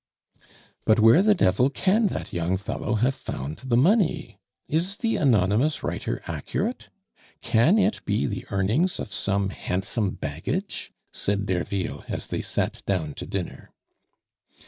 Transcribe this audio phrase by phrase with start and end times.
[0.83, 4.39] "But where the devil can that young fellow have found the money?
[4.67, 6.89] Is the anonymous writer accurate?
[7.41, 13.13] Can it be the earnings of some handsome baggage?" said Derville, as they sat down
[13.13, 13.69] to dinner.